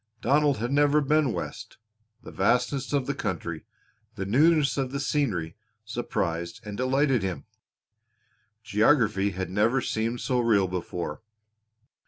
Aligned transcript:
Donald 0.19 0.57
had 0.57 0.71
never 0.71 0.99
been 0.99 1.31
West. 1.31 1.77
The 2.23 2.31
vastness 2.31 2.91
of 2.91 3.05
the 3.05 3.13
country, 3.13 3.65
the 4.15 4.25
newness 4.25 4.75
of 4.75 4.91
the 4.91 4.99
scenery 4.99 5.55
surprised 5.85 6.59
and 6.65 6.75
delighted 6.75 7.21
him. 7.21 7.45
Geography 8.63 9.29
had 9.29 9.51
never 9.51 9.79
seemed 9.79 10.19
so 10.19 10.39
real 10.39 10.67
before. 10.67 11.21